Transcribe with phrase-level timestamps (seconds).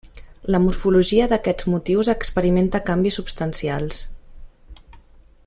[0.53, 4.01] La morfologia d'aquests motius experimenta canvis substancials.